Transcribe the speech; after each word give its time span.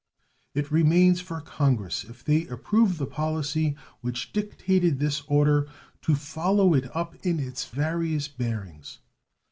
It 0.55 0.71
remains 0.71 1.21
for 1.21 1.39
Congress 1.41 2.03
if 2.05 2.23
they 2.23 2.47
approve 2.47 2.97
the 2.97 3.05
policy 3.05 3.75
which 3.99 4.33
dictated 4.33 4.97
this 4.97 5.21
order 5.27 5.69
to 6.01 6.15
follow 6.15 6.73
it 6.73 6.89
up 6.95 7.23
in 7.23 7.39
its 7.39 7.65
various 7.65 8.27
bearings. 8.27 8.97